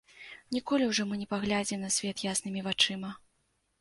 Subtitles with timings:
[0.55, 3.11] Ніколі ўжо мы не паглядзім на свет яснымі вачыма.